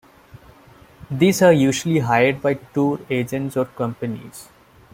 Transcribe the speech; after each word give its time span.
These 1.11 1.43
are 1.43 1.53
usually 1.53 1.99
hired 1.99 2.41
by 2.41 2.55
tour 2.55 3.01
agents 3.07 3.55
or 3.55 3.65
companies. 3.65 4.47